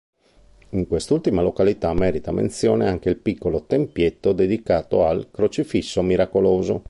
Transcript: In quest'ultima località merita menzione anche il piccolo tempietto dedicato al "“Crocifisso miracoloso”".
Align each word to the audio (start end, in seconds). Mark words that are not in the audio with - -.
In 0.69 0.87
quest'ultima 0.87 1.43
località 1.43 1.93
merita 1.93 2.31
menzione 2.31 2.87
anche 2.89 3.09
il 3.09 3.17
piccolo 3.19 3.65
tempietto 3.67 4.33
dedicato 4.33 5.05
al 5.05 5.29
"“Crocifisso 5.29 6.01
miracoloso”". 6.01 6.79